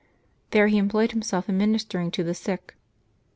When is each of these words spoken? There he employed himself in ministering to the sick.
There 0.49 0.65
he 0.65 0.79
employed 0.79 1.11
himself 1.11 1.47
in 1.47 1.59
ministering 1.59 2.09
to 2.13 2.23
the 2.23 2.33
sick. 2.33 2.75